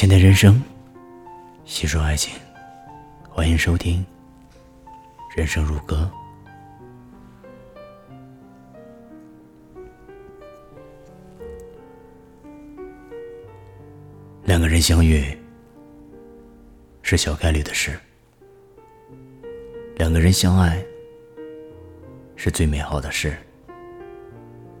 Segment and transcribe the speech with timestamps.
[0.00, 0.58] 浅谈人生，
[1.66, 2.32] 细说爱情，
[3.28, 4.02] 欢迎收听
[5.36, 6.10] 《人生如歌》。
[14.42, 15.22] 两个人相遇
[17.02, 18.00] 是小概率的事，
[19.96, 20.82] 两个人相爱
[22.36, 23.36] 是最美好的事。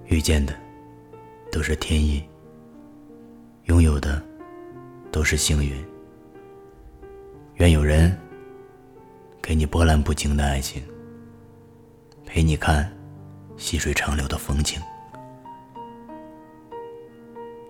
[0.06, 0.58] 遇见的
[1.52, 2.24] 都是天意，
[3.64, 4.29] 拥有的
[5.20, 5.70] 都是幸运。
[7.56, 8.18] 愿有人
[9.42, 10.82] 给你波澜不惊的爱情，
[12.24, 12.90] 陪你看
[13.58, 14.80] 细水长流的风景。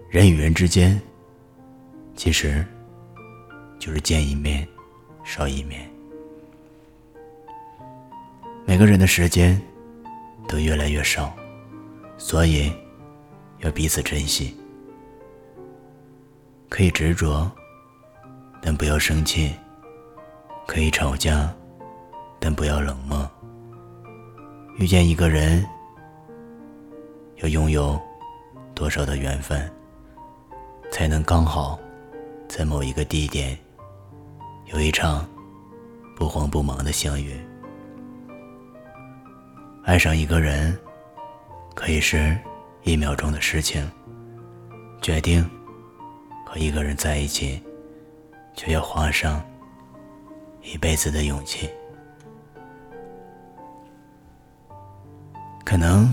[0.08, 0.96] 人与人之间。
[2.14, 2.64] 其实，
[3.80, 4.64] 就是见一面
[5.24, 5.90] 少一面。
[8.64, 9.60] 每个人的时间
[10.46, 11.34] 都越来越少，
[12.16, 12.72] 所以
[13.58, 14.56] 要彼此珍惜。
[16.70, 17.50] 可以执着，
[18.62, 19.50] 但不要生气；
[20.66, 21.52] 可以吵架，
[22.38, 23.28] 但不要冷漠。
[24.78, 25.66] 遇见一个人，
[27.42, 28.00] 要拥有
[28.72, 29.70] 多少的缘分，
[30.92, 31.78] 才能刚好？
[32.48, 33.58] 在某一个地点，
[34.72, 35.28] 有一场
[36.16, 37.38] 不慌不忙的相遇。
[39.84, 40.78] 爱上一个人，
[41.74, 42.38] 可以是
[42.84, 43.84] 一秒钟的事情；
[45.02, 45.48] 决定
[46.50, 47.62] 和一个人在一起，
[48.54, 49.40] 却要花上
[50.64, 51.70] 一辈子的勇气。
[55.64, 56.12] 可能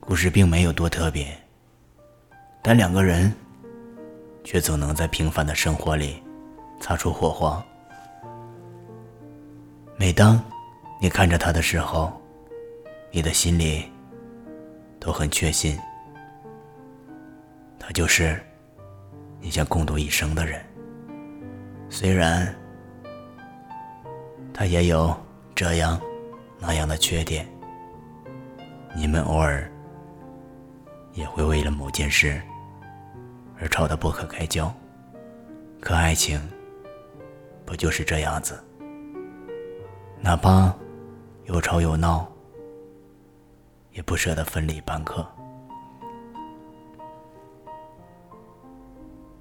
[0.00, 1.36] 故事并没有多特别，
[2.62, 3.30] 但两个人。
[4.42, 6.20] 却总能在平凡的生活里
[6.80, 7.62] 擦出火花。
[9.96, 10.42] 每当
[10.98, 12.10] 你看着他的时候，
[13.12, 13.84] 你的心里
[14.98, 15.78] 都很确信，
[17.78, 18.42] 他就是
[19.40, 20.64] 你想共度一生的人。
[21.88, 22.54] 虽然
[24.52, 25.14] 他也有
[25.54, 26.00] 这样
[26.58, 27.48] 那样的缺点，
[28.94, 29.70] 你们偶尔
[31.12, 32.40] 也会为了某件事。
[33.62, 34.72] 而吵得不可开交，
[35.82, 36.40] 可爱情
[37.66, 38.58] 不就是这样子？
[40.18, 40.74] 哪怕
[41.44, 42.26] 有吵有闹，
[43.92, 45.26] 也不舍得分离半刻。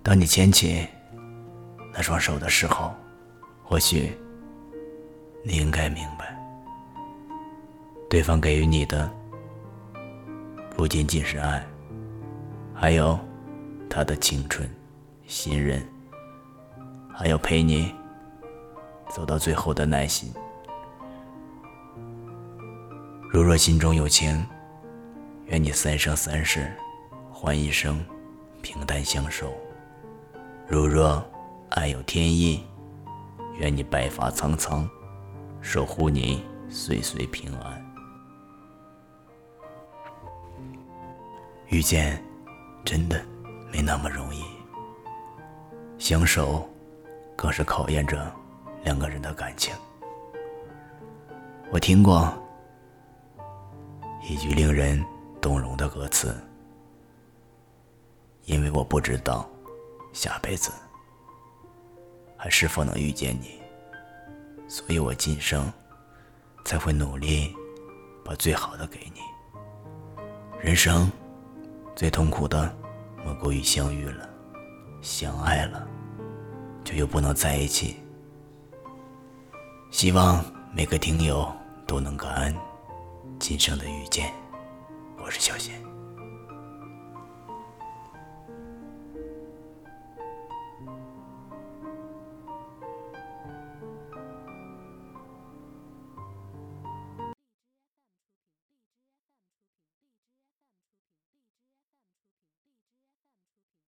[0.01, 0.87] 当你牵起
[1.93, 2.93] 那双手的时候，
[3.63, 4.17] 或许
[5.43, 6.37] 你应该明白，
[8.09, 9.11] 对方给予你的
[10.75, 11.65] 不仅仅是爱，
[12.73, 13.19] 还有。
[13.91, 14.69] 他的青春、
[15.25, 15.83] 信任，
[17.11, 17.91] 还有陪你
[19.09, 20.31] 走到最后的耐心。
[23.31, 24.45] 如若心中有情，
[25.47, 26.71] 愿你三生三世
[27.31, 27.99] 换一生
[28.61, 29.47] 平淡相守；
[30.69, 31.19] 如若
[31.71, 32.63] 爱有天意，
[33.57, 34.87] 愿你白发苍苍
[35.61, 37.83] 守护你岁岁平安。
[41.69, 42.23] 遇见，
[42.85, 43.19] 真的。
[43.71, 44.43] 没那么容易，
[45.99, 46.67] 相守
[47.35, 48.31] 更是考验着
[48.83, 49.71] 两个人的感情。
[51.71, 52.33] 我听过
[54.27, 55.05] 一句令人
[55.39, 56.35] 动容的歌词
[58.45, 59.47] ：“因为我不知道
[60.13, 60.71] 下辈子
[62.37, 63.59] 还是否能遇见你，
[64.67, 65.71] 所以我今生
[66.65, 67.55] 才会努力
[68.23, 69.21] 把最好的给你。
[70.59, 71.11] 人生
[71.95, 72.73] 最痛苦的。”
[73.25, 74.29] 莫过于相遇了，
[75.01, 75.85] 相爱了，
[76.85, 77.97] 却又不能在一起。
[79.91, 80.41] 希望
[80.73, 81.51] 每个听友
[81.85, 82.55] 都能感恩
[83.37, 84.33] 今生的遇见。
[85.21, 85.98] 我是小贤。